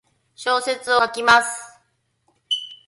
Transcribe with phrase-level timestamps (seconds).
[0.33, 1.79] 小説を書きます。